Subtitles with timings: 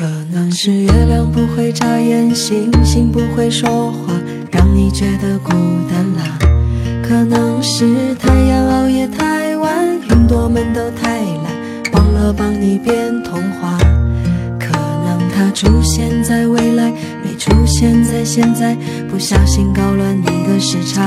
[0.00, 4.14] 可能是月亮不会眨眼，星星不会说话，
[4.50, 5.50] 让你觉得孤
[5.90, 6.38] 单啦。
[7.06, 13.76] 可能是太阳熬夜太晚，云朵们都太懒，忘了帮你编童话。
[14.58, 14.72] 可
[15.04, 16.90] 能它出现在未来，
[17.22, 18.74] 没出现在现在，
[19.10, 21.04] 不小心搞乱你的时差。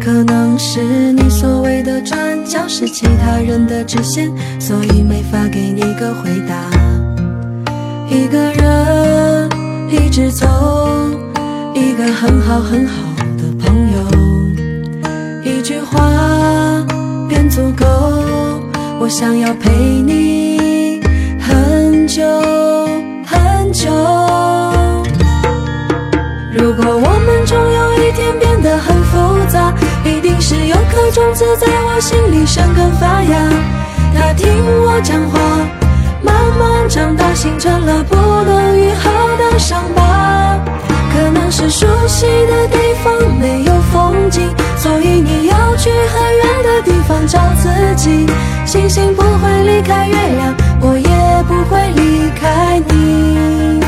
[0.00, 6.95] 可能是你所谓的转角是其他人的直线，所以没法给你个回答。
[8.08, 9.48] 一个人
[9.90, 10.46] 一直走，
[11.74, 12.94] 一个很好很好
[13.36, 13.98] 的朋友，
[15.42, 15.98] 一句话
[17.28, 17.84] 便足够。
[18.98, 21.00] 我想要陪你
[21.40, 22.24] 很久
[23.26, 23.90] 很久。
[26.52, 29.72] 如果我们终有一天变得很复杂，
[30.04, 33.50] 一定是有颗种子在我心里生根发芽。
[34.14, 34.48] 它听
[34.82, 35.75] 我讲话。
[36.58, 40.58] 慢慢长大，形成了不能愈合的伤疤。
[41.12, 44.42] 可能是熟悉的地方没有风景，
[44.76, 48.26] 所以你要去很远的地方找自己。
[48.64, 53.85] 星星不会离开月亮，我也不会离开你。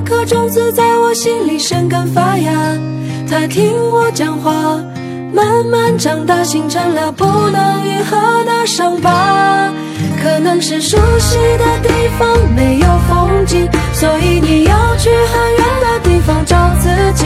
[0.00, 2.52] 颗种子在我心里生根发芽。
[3.28, 4.52] 它听我讲话，
[5.32, 9.72] 慢慢长大，形成了不能愈合的伤疤。
[10.22, 17.24] 可能是熟悉的地方没有风景，所以你要去很远的地方找自己。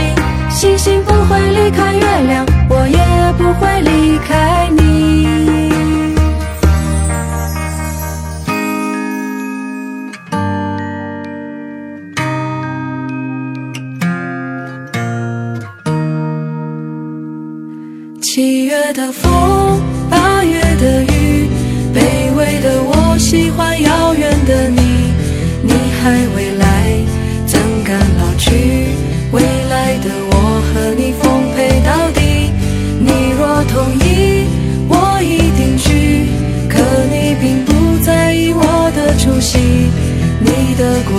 [0.51, 2.99] 星星不会离开月亮，我也
[3.37, 3.91] 不会离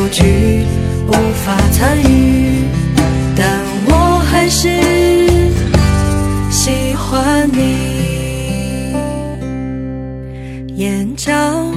[0.06, 0.24] 过去
[1.08, 2.64] 无法参与，
[3.36, 4.70] 但我还是
[6.52, 8.94] 喜欢你。
[10.76, 11.34] 眼角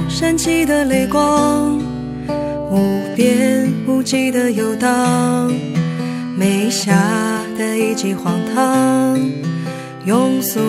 [0.07, 1.79] 闪起的泪光，
[2.69, 5.51] 无边无际的游荡，
[6.37, 6.93] 眉下
[7.57, 9.17] 的一记荒唐，
[10.05, 10.59] 庸俗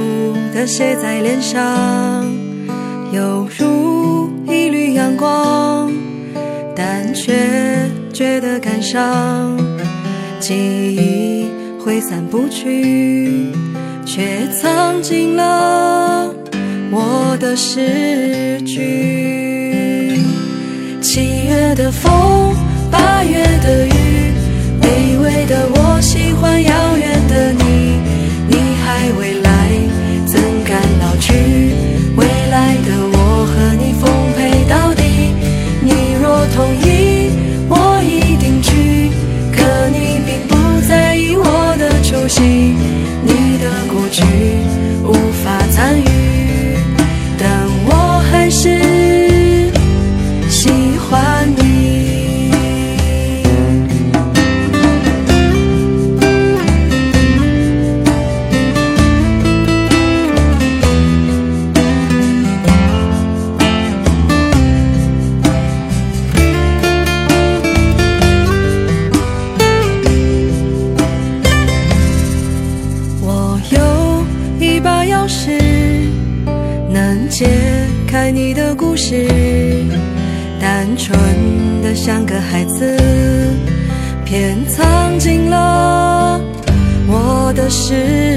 [0.55, 2.25] 的写在脸上，
[3.13, 5.93] 犹如一缕阳光，
[6.83, 7.35] 但却
[8.11, 9.55] 觉得感伤，
[10.41, 11.47] 记忆
[11.79, 13.53] 挥散不去，
[14.07, 16.35] 却藏进了。
[16.91, 20.23] 我的诗句，
[21.03, 22.57] 七月的风，
[22.91, 23.91] 八月的雨，
[87.91, 88.30] 是。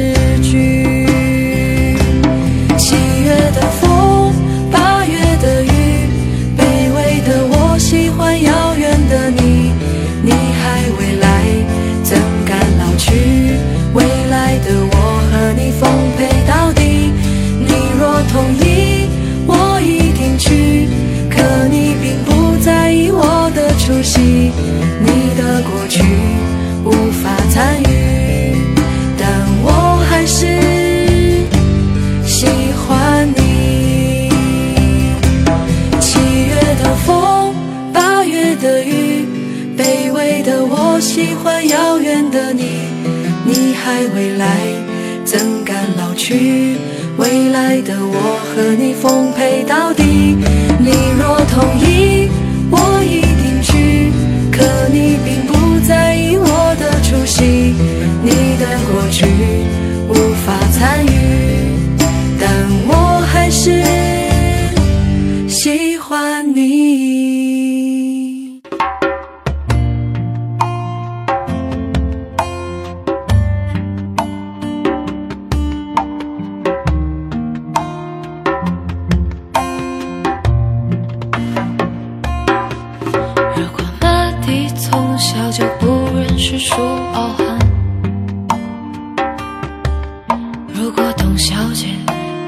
[91.53, 91.85] 小姐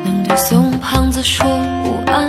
[0.03, 2.27] 能对宋胖子说午安。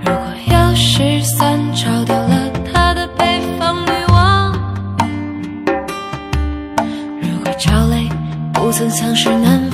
[0.00, 4.52] 如果要十三找到了他的北方女王，
[7.20, 8.08] 如果赵雷
[8.54, 9.67] 不曾丧失南。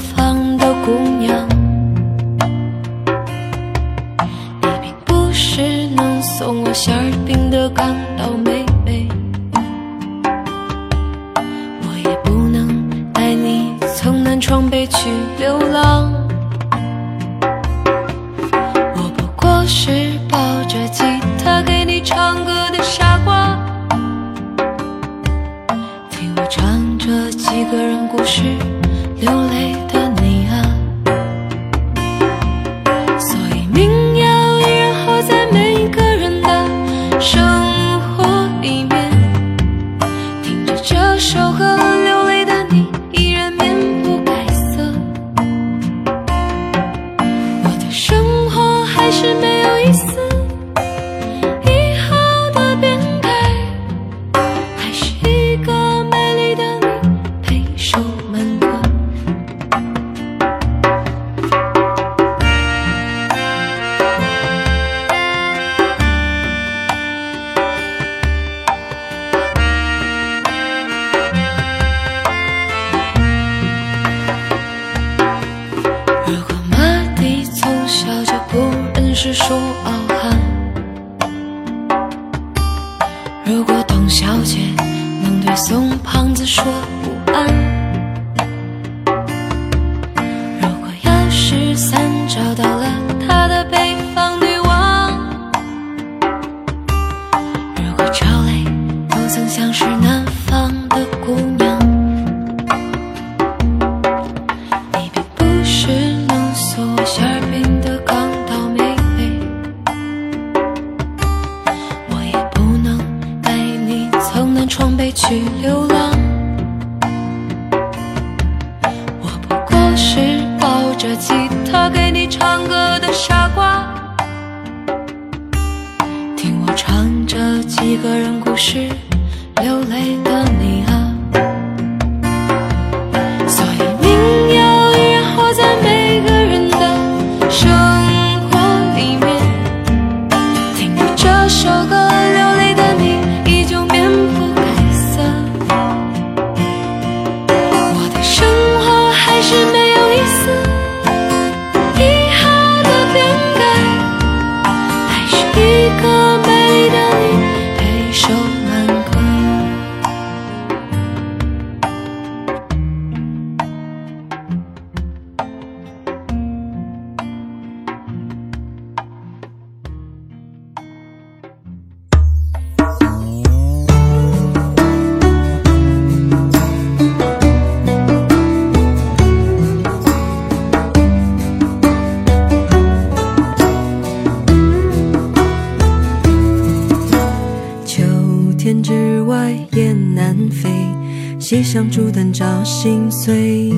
[191.95, 193.73] 烛灯照心碎。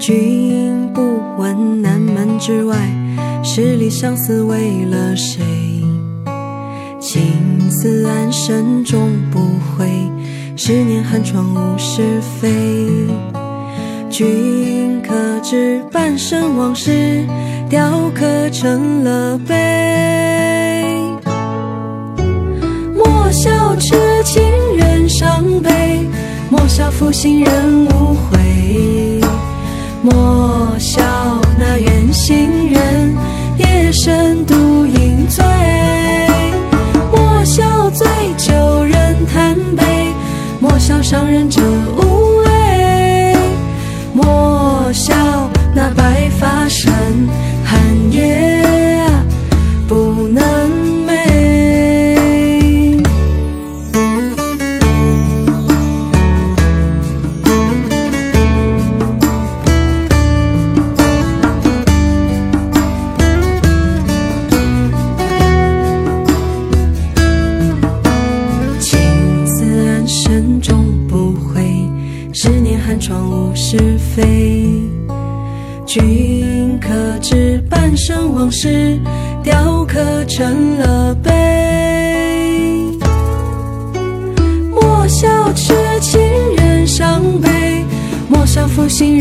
[0.00, 1.00] 君不
[1.38, 2.76] 闻南门之外，
[3.44, 5.40] 十里相思为了谁？
[6.98, 9.88] 情似暗深终不悔，
[10.56, 12.50] 十年寒窗无是非。
[14.10, 17.24] 君可知半生往事，
[17.70, 19.54] 雕刻成了碑？
[26.78, 29.20] 莫笑负心人无悔。
[30.00, 31.02] 莫笑
[31.58, 33.16] 那远行人，
[33.58, 35.44] 夜深独饮醉。
[37.10, 38.06] 莫笑醉
[38.36, 38.54] 酒
[38.84, 39.82] 人贪杯，
[40.60, 41.60] 莫笑伤人酒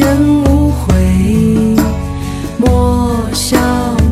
[0.08, 0.96] 人无悔。
[2.58, 3.58] 莫笑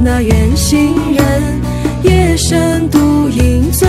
[0.04, 1.62] 那远行人，
[2.04, 3.88] 夜深独饮醉。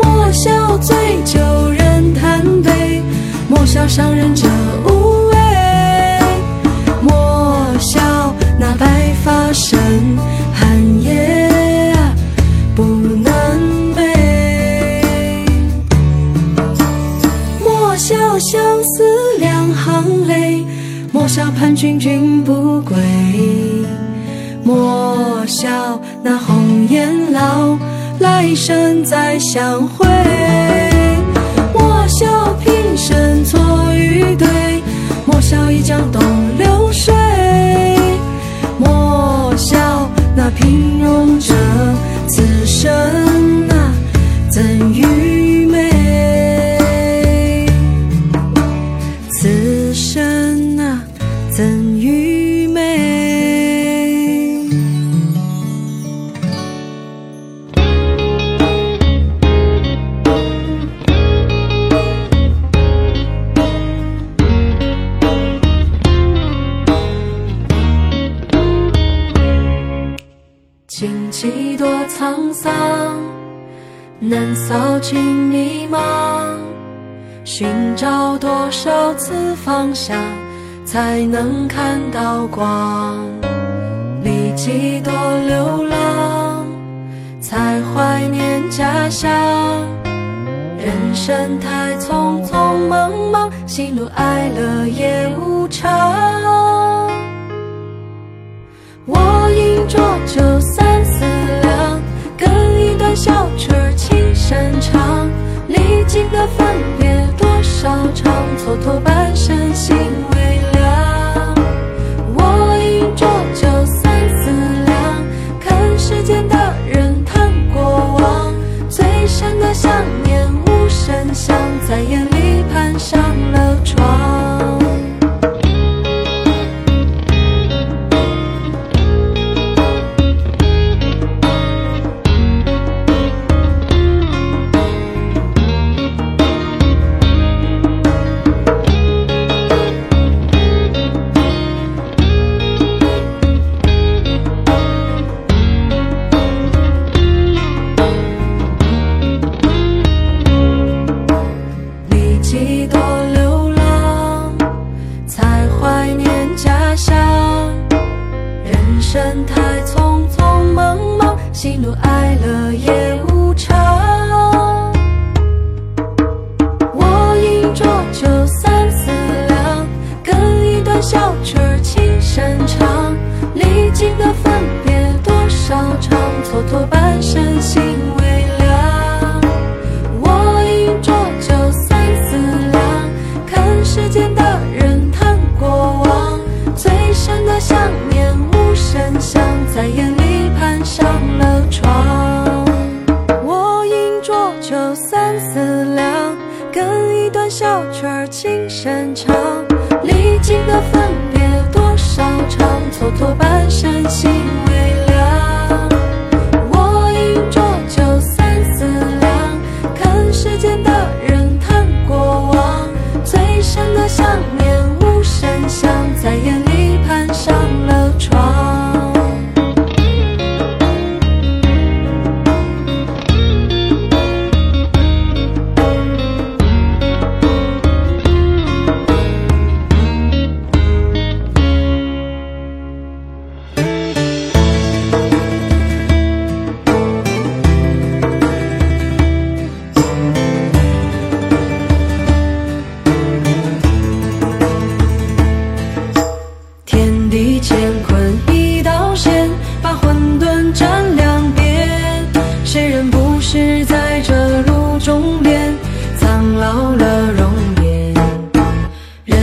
[0.00, 1.40] 莫笑醉酒
[1.70, 3.02] 人贪杯，
[3.48, 4.46] 莫笑伤人者
[4.86, 5.36] 无畏。
[7.02, 8.00] 莫笑
[8.60, 9.76] 那白发深
[10.54, 11.92] 寒夜，
[12.76, 13.32] 不能
[13.96, 13.98] 寐。
[17.60, 19.02] 莫笑相思，
[21.38, 22.96] 笑盼君君不归。
[24.64, 27.78] 莫笑那红颜老，
[28.18, 30.04] 来生再相会。
[31.72, 33.60] 莫笑平生错
[33.94, 34.48] 与对，
[35.26, 36.20] 莫笑一江东
[36.58, 37.14] 流水。
[38.76, 41.54] 莫笑那平庸者，
[42.26, 42.90] 此生
[74.54, 75.98] 扫尽迷茫。
[77.44, 80.16] 寻找多少次方向，
[80.84, 83.16] 才能看到光？
[84.22, 85.12] 历几多
[85.46, 86.66] 流浪，
[87.40, 89.30] 才怀念家乡。
[90.76, 96.47] 人生太匆匆忙忙，喜怒哀乐也无常。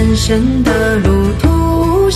[0.05, 2.09] 人生的路途无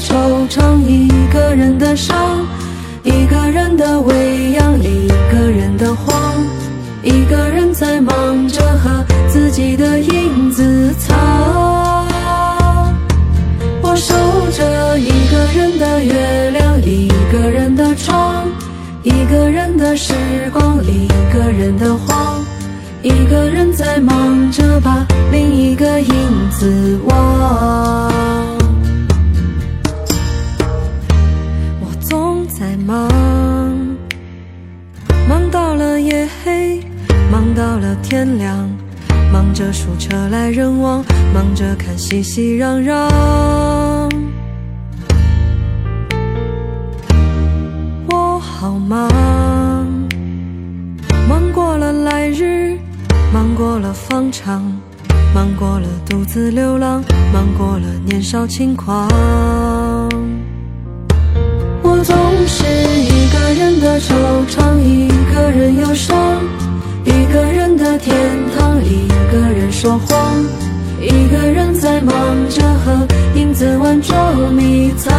[0.00, 2.16] 惆怅，一个人的伤，
[3.02, 6.14] 一个人的喂养，一个人的慌，
[7.02, 12.06] 一个人在忙着和自己的影子藏。
[13.82, 14.14] 我守
[14.52, 18.46] 着一个人的月亮，一个人的窗，
[19.02, 20.14] 一个人的时
[20.52, 22.40] 光，一个人的慌。
[23.00, 26.14] 一个人在忙着把另一个影
[26.50, 28.10] 子忘，
[32.88, 33.06] 忙，
[35.28, 36.80] 忙到了夜黑，
[37.30, 38.66] 忙到了天亮，
[39.30, 42.94] 忙着数车来人往，忙着看熙熙攘攘。
[48.06, 49.06] 我好忙，
[51.28, 52.78] 忙过了来日。
[53.30, 54.64] 忙过了方长，
[55.34, 59.06] 忙过了独自流浪，忙过了年少轻狂。
[62.04, 64.12] 总是一个人的惆
[64.48, 66.16] 怅，一个人忧伤，
[67.04, 68.14] 一个人的天
[68.56, 70.44] 堂，一个人说谎，
[71.00, 72.14] 一个人在忙
[72.48, 74.16] 着和影子玩捉
[74.50, 75.12] 迷藏。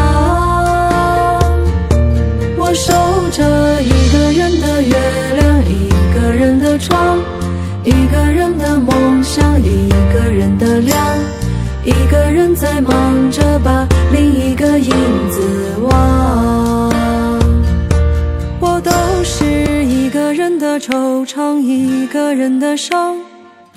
[2.57, 2.93] 我守
[3.31, 4.95] 着一个人的月
[5.39, 7.17] 亮，一个人的窗。
[7.85, 10.97] 一个人的梦想，一个人的亮，
[11.85, 14.91] 一个人在忙着把另一个影
[15.29, 15.41] 子
[15.81, 16.91] 忘。
[18.59, 18.91] 我都
[19.23, 19.45] 是
[19.85, 23.17] 一个人的惆怅，一个人的伤，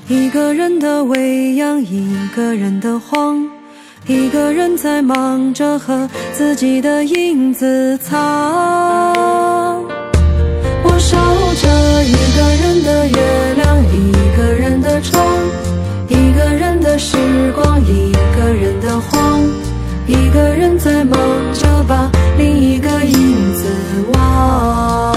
[0.09, 3.49] 一个人的未央，一个人的慌，
[4.07, 8.13] 一个人在忙着和自己的影子藏。
[10.85, 11.17] 我守
[11.63, 15.25] 着一个人的月亮，一个人的窗，
[16.13, 17.17] 一个人的时
[17.55, 19.41] 光，一个人的慌，
[20.07, 21.19] 一个人在忙
[21.55, 23.65] 着把另一个影子
[24.13, 25.17] 忘。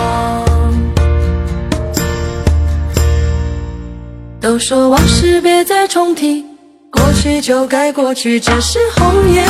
[4.40, 6.46] 都说往事别再重提，
[6.90, 9.46] 过去就该过去，只是红颜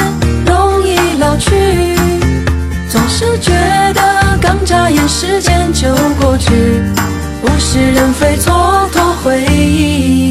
[0.48, 1.52] 容易老去。
[2.90, 3.52] 总是觉
[3.94, 6.52] 得刚眨眼，时间就过去，
[7.44, 10.25] 物是人非，蹉跎回忆。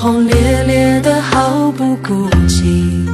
[0.00, 3.04] 轰轰烈烈的毫不顾忌，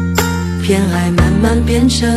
[0.62, 2.16] 偏爱慢慢变成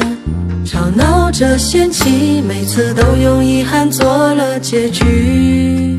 [0.63, 5.97] 吵闹着嫌弃，每次都用遗憾做了结局。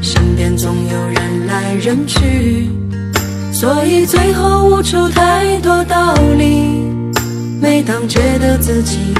[0.00, 2.70] 身边总有人来人去。
[3.52, 6.90] 所以最后悟出太多道理。
[7.60, 9.12] 每当觉得自己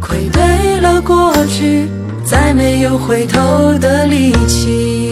[0.00, 1.86] 愧对了过去，
[2.24, 3.38] 再没有回头
[3.78, 5.11] 的力气。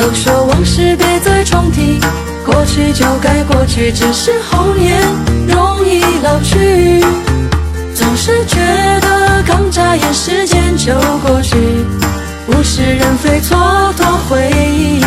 [0.00, 2.00] 都说往事别再重提，
[2.46, 4.98] 过去就该过去，只是红颜
[5.46, 7.04] 容易老去。
[7.94, 8.56] 总是觉
[9.02, 11.54] 得刚眨眼，时间就过去，
[12.48, 15.02] 物是人非，蹉跎回忆。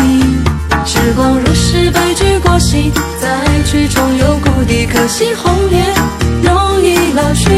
[0.86, 3.28] 时光如是白驹过隙，再
[3.64, 4.86] 去终有故地。
[4.86, 5.92] 可惜红颜
[6.40, 7.50] 容易老去，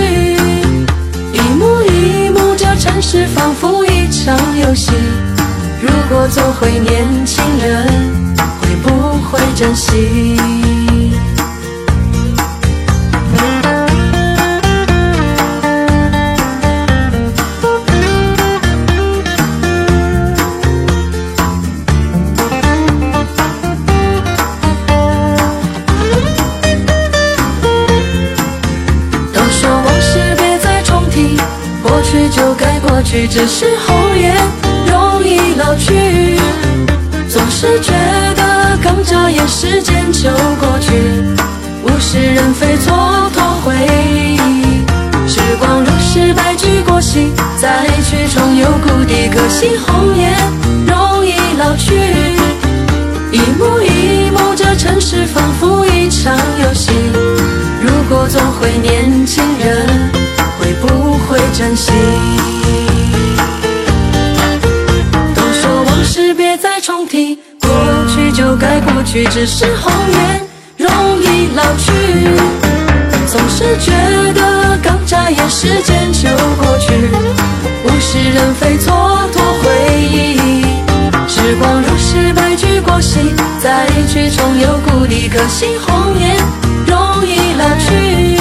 [1.35, 4.91] 一幕一幕，这尘世仿佛一场游戏。
[5.87, 8.27] 如果做回年轻人？
[8.61, 8.91] 会不
[9.31, 10.37] 会珍惜
[29.33, 31.39] 都说往事别再重提
[31.83, 34.66] 过去就该过去只是红颜。
[37.59, 37.91] 是觉
[38.37, 40.29] 得刚眨眼时间就
[40.61, 40.93] 过去，
[41.85, 44.37] 物是人非蹉跎回忆。
[45.27, 50.37] 时光如是白驹过隙，再去重游故地，可惜红颜
[50.87, 51.95] 容易老去。
[53.33, 56.93] 一幕一幕，这城市仿佛一场游戏。
[57.81, 60.11] 如果做回年轻人，
[60.61, 61.91] 会不会珍惜？
[68.59, 70.41] 该过去，只是红颜
[70.77, 70.89] 容
[71.23, 71.93] 易老去。
[73.27, 73.93] 总是觉
[74.35, 76.93] 得刚眨眼时间就过去，
[77.85, 78.87] 物是人非蹉
[79.33, 79.67] 跎回
[80.11, 80.65] 忆。
[81.29, 83.19] 时光如是白驹过隙，
[83.61, 86.37] 再去重游故地，可惜红颜
[86.87, 88.39] 容易老去。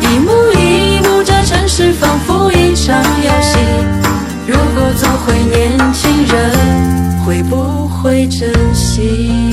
[0.00, 3.58] 一幕一幕，这城市仿佛一场游戏。
[4.46, 8.50] 如果做回年轻人，会不会真
[8.94, 9.51] 惜？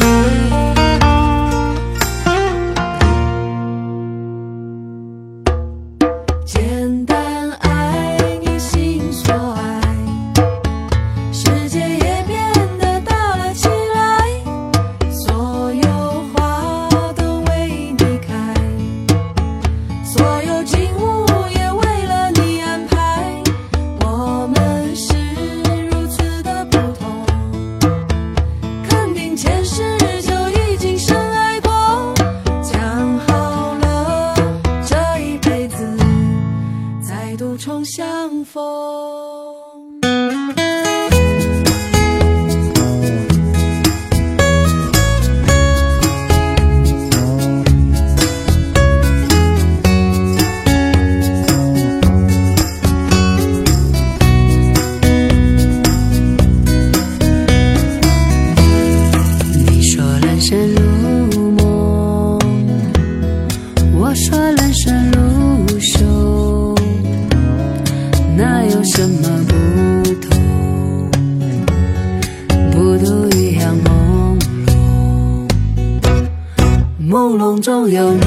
[77.61, 78.21] 中有你，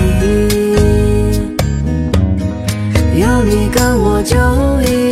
[3.21, 4.37] 有你跟我就
[4.83, 5.12] 已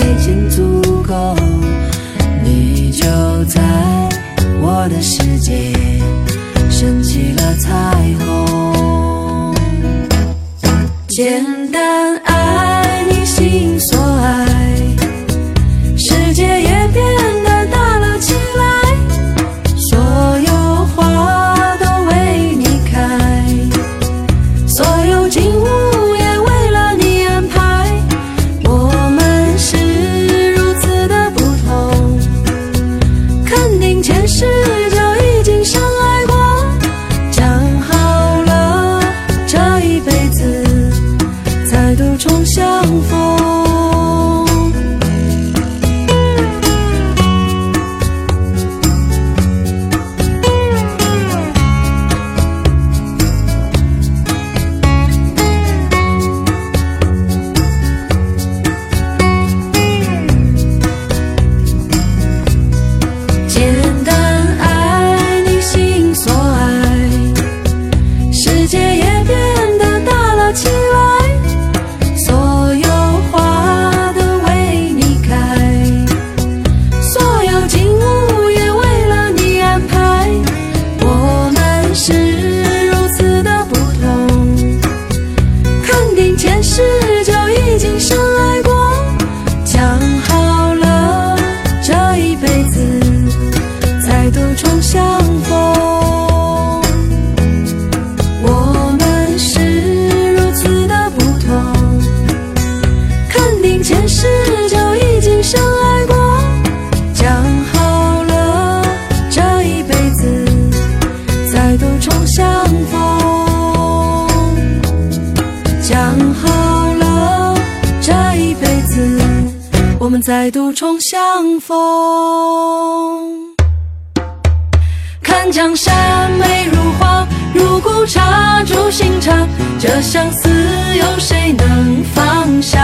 [129.82, 130.50] 这相思
[130.94, 132.78] 有谁能放下？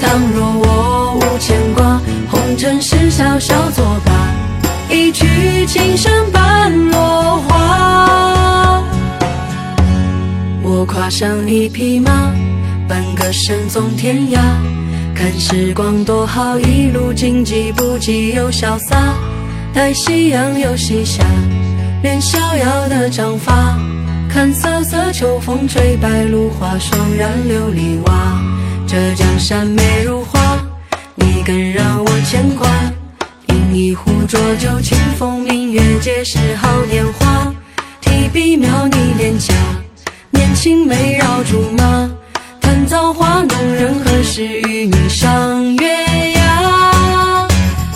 [0.00, 2.00] 倘若我无牵挂，
[2.30, 4.12] 红尘事笑笑作罢，
[4.88, 8.84] 一曲琴声伴落花。
[10.62, 12.30] 我跨上一匹马，
[12.86, 14.38] 半个身纵天涯，
[15.12, 19.12] 看时光多好，一路荆棘不羁又潇洒。
[19.74, 21.24] 待夕阳又西下，
[22.00, 23.76] 连逍遥的长发。
[24.32, 28.42] 看瑟瑟秋风吹白鹭花，霜染琉璃瓦。
[28.86, 30.58] 这江山美如画，
[31.16, 32.66] 你更让我牵挂。
[33.48, 37.52] 饮一壶浊酒，清风明月，皆是好年华。
[38.00, 39.52] 提笔描你脸颊，
[40.30, 42.10] 年轻美绕竹马。
[42.58, 47.46] 叹造化弄人，何时与你赏月牙？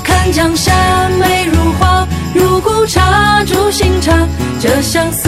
[0.05, 4.13] 看江山美如画，入骨茶煮新茶，
[4.61, 5.26] 这相思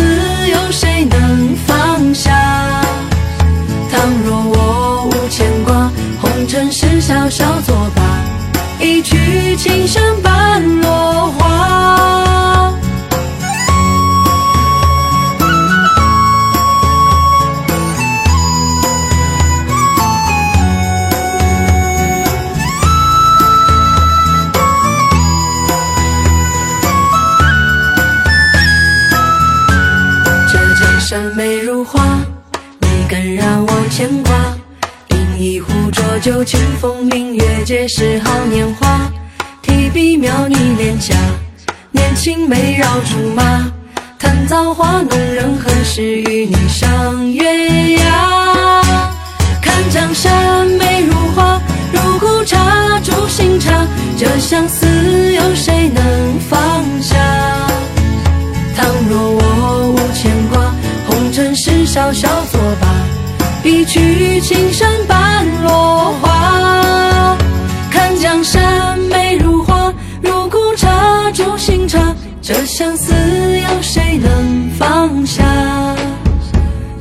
[0.51, 2.31] 有谁能放下？
[3.91, 8.03] 倘若我无牵挂，红尘事笑笑作罢，
[8.81, 10.48] 一曲琴声罢
[36.20, 39.11] 酒，清风明月，皆是好年华。
[39.62, 41.14] 提笔描你脸颊，
[41.92, 43.70] 年轻美绕竹马。
[44.18, 48.83] 叹造化弄人，何时与你赏月牙？
[49.62, 51.61] 看江山美如画，
[51.92, 53.87] 入骨茶煮新茶，
[54.18, 54.87] 这相思
[55.35, 57.16] 有谁能放下？
[58.76, 60.74] 倘若我无牵挂，
[61.09, 62.88] 红尘事笑笑作罢，
[63.62, 65.17] 一曲情深半
[65.62, 67.37] 落花。
[67.90, 69.92] 看江山美如画，
[70.23, 71.99] 入骨茶煮新茶，
[72.40, 75.44] 这相思有谁能放下？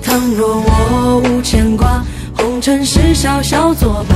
[0.04, 2.04] 倘若我无牵挂，
[2.36, 4.16] 红尘事笑笑作罢，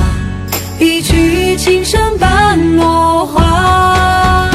[0.78, 4.48] 一曲情深半落花。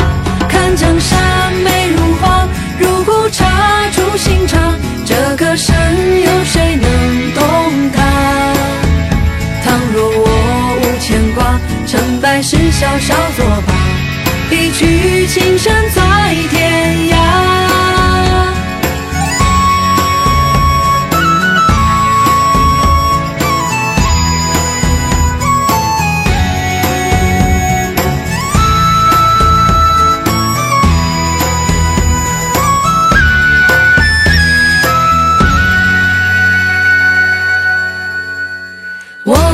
[0.49, 2.47] 看江山美如画，
[2.79, 3.45] 入骨茶
[3.91, 4.57] 煮新茶，
[5.05, 5.75] 这歌声
[6.21, 7.43] 有谁能懂
[7.95, 8.16] 它？
[11.87, 13.73] 成败事笑笑作罢，
[14.51, 17.16] 一曲情深在天涯。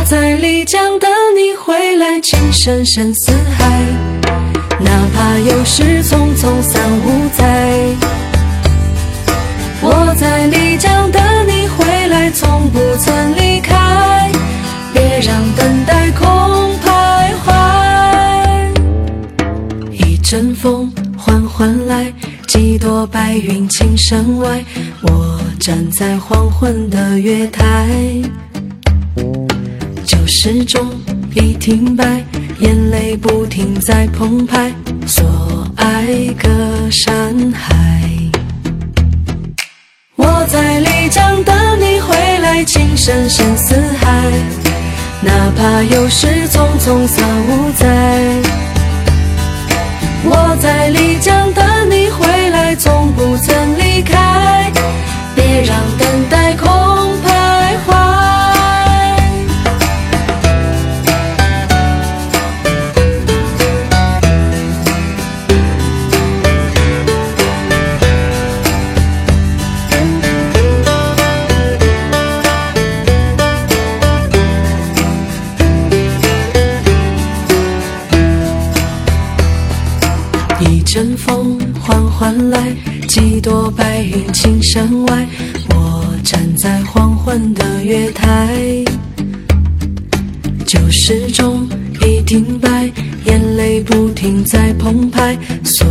[0.05, 3.81] 在丽江等你回来，情深深似海，
[4.79, 7.95] 哪怕有时匆匆三五载。
[9.81, 14.29] 我在丽江等你回来，从不曾离开，
[14.93, 16.27] 别让等待空
[16.83, 17.53] 徘徊。
[19.91, 22.13] 一阵风缓缓来，
[22.45, 24.63] 几朵白云青山外，
[25.03, 27.87] 我站在黄昏的月台。
[30.23, 30.89] 旧时钟
[31.35, 32.05] 已停摆，
[32.59, 34.71] 眼泪不停在澎湃，
[35.05, 36.05] 所爱
[36.41, 36.49] 隔
[36.89, 37.75] 山海。
[40.15, 44.31] 我在丽江等你回来，情深深似海，
[45.19, 47.85] 哪怕有时匆匆三五载。
[50.23, 54.71] 我在丽江等你回来，从不曾离开，
[55.35, 56.42] 别让等待
[81.25, 82.59] 风缓缓来，
[83.07, 85.27] 几朵白云青山外，
[85.69, 88.83] 我站在黄昏的月台。
[90.65, 91.67] 旧时钟
[92.01, 92.91] 已停摆，
[93.25, 95.87] 眼泪不停在澎湃，所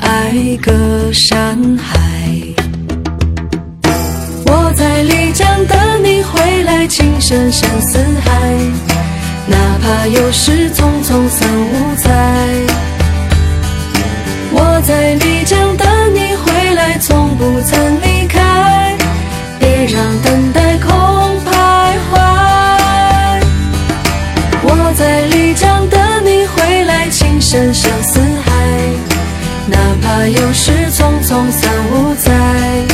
[0.00, 0.32] 爱
[0.62, 0.72] 隔
[1.12, 1.98] 山海。
[4.46, 8.54] 我在丽江等你回来，情深深似海，
[9.46, 12.83] 哪怕有时匆匆三五载。
[14.56, 18.96] 我在丽江等你回来，从不曾离开，
[19.58, 20.94] 别让等待空
[21.44, 21.50] 徘
[22.08, 22.12] 徊。
[24.62, 28.52] 我在丽江等你回来，情深深似海，
[29.66, 32.93] 哪怕有时匆匆三五载。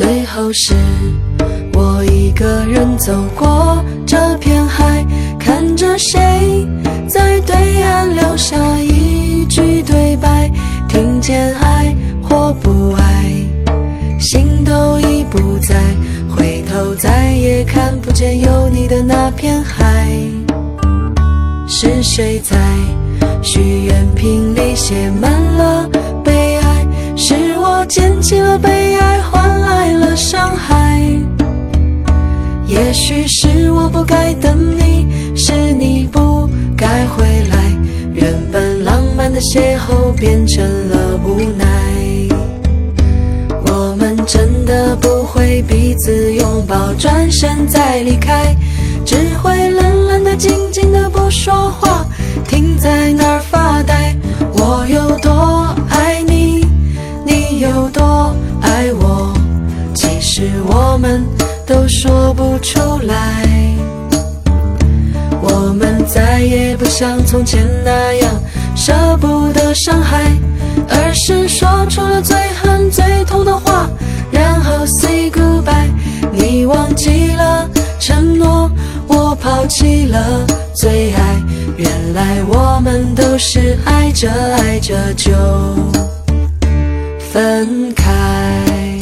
[0.00, 0.72] 最后是
[1.74, 5.04] 我一个人走过这片海，
[5.38, 6.66] 看着谁
[7.06, 10.50] 在对岸留下一句对白，
[10.88, 13.30] 听见爱或不爱，
[14.18, 15.78] 心都已不在，
[16.34, 20.08] 回头再也看不见有你的那片海。
[21.68, 22.56] 是谁在
[23.42, 25.86] 许愿瓶里写满了
[26.24, 26.86] 悲哀？
[27.14, 29.20] 是我捡起了悲哀，
[29.92, 31.00] 了伤害。
[32.66, 37.56] 也许是我不该等你，是你不该回来。
[38.14, 41.66] 原本浪漫的邂逅变成了无奈。
[43.66, 48.54] 我们真的不会彼此拥抱，转身再离开，
[49.04, 52.06] 只会冷冷的、静静的不说话，
[52.46, 54.14] 停在那儿发呆。
[54.52, 55.32] 我有多
[60.40, 61.22] 是我们
[61.66, 63.46] 都说不出来。
[65.42, 68.42] 我们再也不像从前那样
[68.74, 70.32] 舍不得伤害，
[70.88, 73.86] 而是说出了最狠最痛的话，
[74.30, 75.90] 然后 say goodbye。
[76.32, 77.68] 你忘记了
[77.98, 78.70] 承诺，
[79.08, 81.42] 我抛弃了最爱。
[81.76, 85.34] 原来我们都是爱着爱着就
[87.30, 88.99] 分开。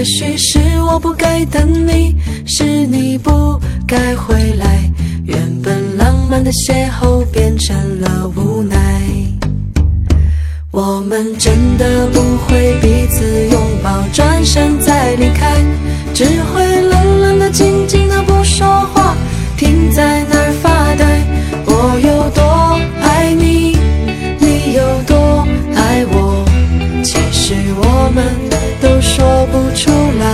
[0.00, 4.90] 也许是我不该等你，是你不该回来。
[5.26, 8.78] 原本浪漫的邂逅变成了无奈。
[10.70, 15.54] 我们真的不会彼此拥抱，转身再离开，
[16.14, 19.14] 只会冷冷的、静静的不说话，
[19.58, 20.39] 停在那
[29.50, 30.24] 不出来。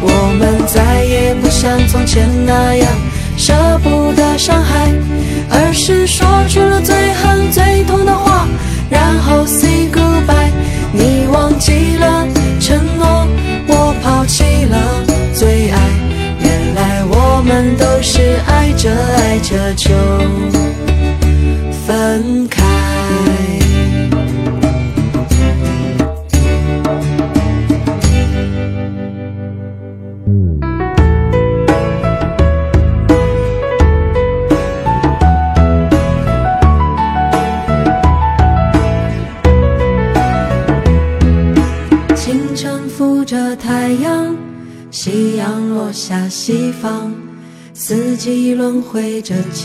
[0.00, 0.06] 我
[0.38, 2.86] 们再也不像从前那样
[3.36, 4.92] 舍不得伤害，
[5.50, 6.94] 而是说出了最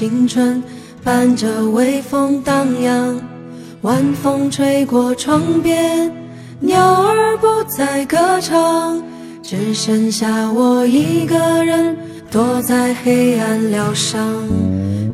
[0.04, 0.62] 青春，
[1.02, 3.18] 伴着微风荡漾。
[3.84, 6.12] 晚风吹过窗边，
[6.60, 9.02] 鸟儿不再歌唱，
[9.42, 11.96] 只剩下我一个人
[12.30, 14.20] 躲在黑暗疗伤。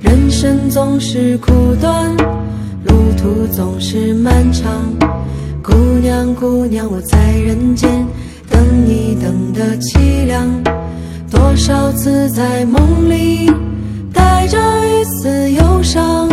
[0.01, 4.91] 人生总是苦短，路途总是漫长。
[5.61, 8.07] 姑娘，姑娘，我在人间
[8.49, 10.49] 等你等的凄凉，
[11.29, 13.51] 多少次在梦里
[14.39, 16.29] 带着一丝忧伤，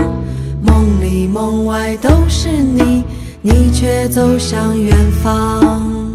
[0.63, 3.03] 梦里梦外都是你，
[3.43, 6.06] 你却走向远方。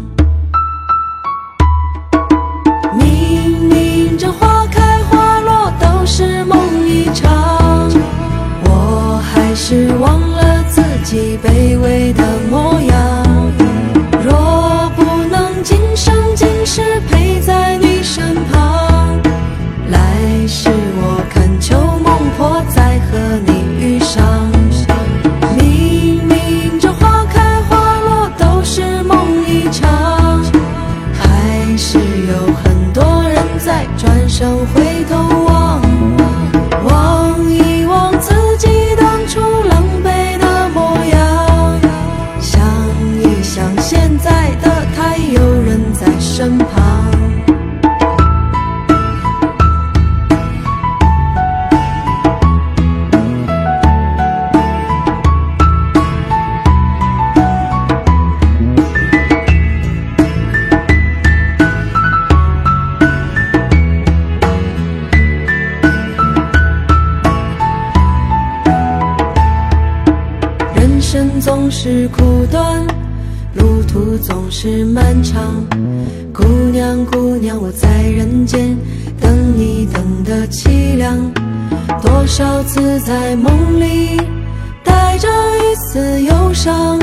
[85.72, 86.98] 一丝忧伤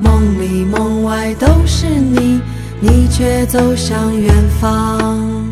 [0.00, 2.40] 梦里梦外都是你
[2.78, 5.45] 你却走向远方。